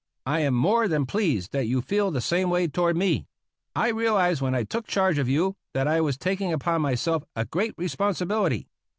I 0.25 0.39
am 0.39 0.55
more 0.55 0.87
than 0.87 1.05
pleased 1.05 1.51
that 1.51 1.67
you 1.67 1.79
feel 1.79 2.09
the 2.09 2.21
same 2.21 2.49
way 2.49 2.67
toward 2.67 2.97
me. 2.97 3.27
I 3.75 3.89
realized 3.89 4.41
when 4.41 4.55
I 4.55 4.63
took 4.63 4.87
charge 4.87 5.19
of 5.19 5.29
you 5.29 5.57
that 5.75 5.87
I 5.87 6.01
was 6.01 6.17
taking 6.17 6.51
upon 6.51 6.81
myself 6.81 7.23
a 7.35 7.45
great 7.45 7.75
responsibility. 7.77 8.67